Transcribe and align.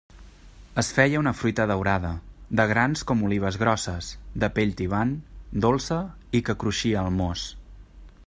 Es 0.81 0.87
feia 0.99 1.19
una 1.23 1.33
fruita 1.41 1.65
daurada, 1.71 2.13
de 2.61 2.65
grans 2.71 3.03
com 3.11 3.21
olives 3.27 3.59
grosses, 3.65 4.09
de 4.45 4.51
pell 4.57 4.73
tibant, 4.81 5.11
dolça 5.69 6.01
i 6.41 6.45
que 6.49 6.57
cruixia 6.65 7.01
al 7.05 7.17
mos. 7.21 7.45